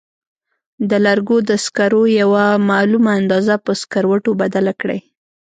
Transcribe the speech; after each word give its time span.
د 0.89 0.91
لرګو 1.05 1.37
د 1.49 1.51
سکرو 1.65 2.03
یوه 2.21 2.45
معلومه 2.69 3.09
اندازه 3.19 3.55
په 3.65 3.71
سکروټو 3.81 4.31
بدله 4.41 4.73
کړئ. 4.81 4.99